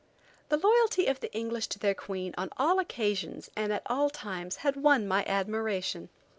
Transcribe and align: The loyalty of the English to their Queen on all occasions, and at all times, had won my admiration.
The 0.49 0.57
loyalty 0.57 1.05
of 1.05 1.19
the 1.19 1.31
English 1.31 1.67
to 1.67 1.77
their 1.77 1.93
Queen 1.93 2.33
on 2.35 2.49
all 2.57 2.79
occasions, 2.79 3.51
and 3.55 3.71
at 3.71 3.83
all 3.85 4.09
times, 4.09 4.55
had 4.65 4.75
won 4.75 5.07
my 5.07 5.23
admiration. 5.27 6.09